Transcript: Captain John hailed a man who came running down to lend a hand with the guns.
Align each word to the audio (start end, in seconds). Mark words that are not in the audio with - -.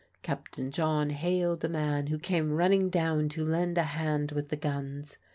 Captain 0.23 0.71
John 0.71 1.11
hailed 1.11 1.63
a 1.63 1.69
man 1.69 2.07
who 2.07 2.17
came 2.17 2.51
running 2.53 2.89
down 2.89 3.29
to 3.29 3.45
lend 3.45 3.77
a 3.77 3.83
hand 3.83 4.31
with 4.31 4.49
the 4.49 4.55
guns. 4.57 5.19